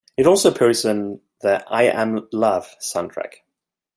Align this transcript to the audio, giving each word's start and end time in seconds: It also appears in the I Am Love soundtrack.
It 0.17 0.25
also 0.25 0.49
appears 0.49 0.83
in 0.83 1.21
the 1.41 1.63
I 1.71 1.83
Am 1.83 2.27
Love 2.33 2.75
soundtrack. 2.81 3.41